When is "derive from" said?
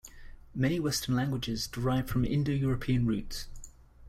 1.67-2.25